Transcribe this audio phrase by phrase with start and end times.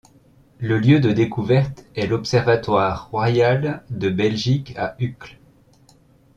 [0.57, 5.37] Le lieu de découverte est l'observatoire royal de Belgique à Uccle.